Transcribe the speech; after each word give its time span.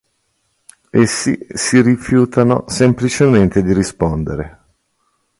Essi 0.89 1.37
si 1.53 1.79
rifiutano 1.79 2.63
semplicemente 2.67 3.61
di 3.61 3.71
rispondere. 3.71 4.61